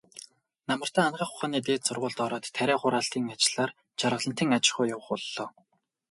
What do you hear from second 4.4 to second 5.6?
аж ахуйд явах боллоо.